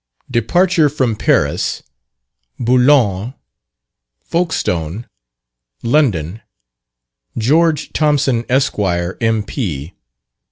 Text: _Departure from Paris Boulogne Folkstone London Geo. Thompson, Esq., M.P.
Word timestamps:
_Departure 0.33 0.91
from 0.91 1.15
Paris 1.15 1.83
Boulogne 2.59 3.35
Folkstone 4.27 5.05
London 5.83 6.41
Geo. 7.37 7.71
Thompson, 7.71 8.43
Esq., 8.49 8.79
M.P. 8.79 9.93